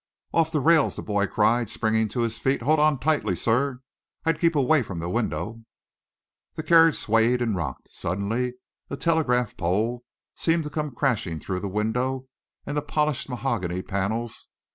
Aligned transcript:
"Off 0.33 0.51
the 0.51 0.59
rails!" 0.59 0.95
the 0.95 1.03
boy 1.03 1.27
cried, 1.27 1.69
springing 1.69 2.09
to 2.09 2.21
his 2.21 2.39
feet. 2.39 2.63
"Hold 2.63 2.79
on 2.79 2.97
tightly, 2.97 3.35
sir. 3.35 3.81
I'd 4.25 4.39
keep 4.39 4.55
away 4.55 4.81
from 4.81 4.97
the 4.97 5.11
window." 5.11 5.63
The 6.55 6.63
carriage 6.63 6.95
swayed 6.95 7.39
and 7.39 7.55
rocked. 7.55 7.93
Suddenly 7.93 8.55
a 8.89 8.97
telegraph 8.97 9.55
post 9.57 10.03
seemed 10.33 10.63
to 10.63 10.71
come 10.71 10.89
crashing 10.95 11.37
through 11.37 11.59
the 11.59 11.67
window 11.69 12.25
and 12.65 12.75
the 12.75 12.81
polished 12.81 13.29
mahogany 13.29 13.83
panels. 13.83 14.47